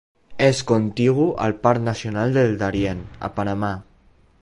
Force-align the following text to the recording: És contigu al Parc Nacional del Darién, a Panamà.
És 0.45 0.61
contigu 0.71 1.27
al 1.47 1.55
Parc 1.67 1.85
Nacional 1.91 2.35
del 2.39 2.59
Darién, 2.65 3.05
a 3.29 3.35
Panamà. 3.39 3.75